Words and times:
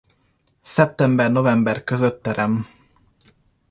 Szeptember-november 0.61 1.83
között 1.83 2.21
terem. 2.23 2.65